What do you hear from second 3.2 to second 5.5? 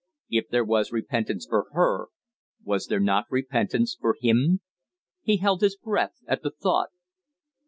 repentance for him? He